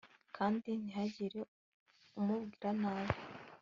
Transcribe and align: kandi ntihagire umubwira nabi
kandi 0.35 0.69
ntihagire 0.81 1.39
umubwira 2.19 2.69
nabi 2.81 3.17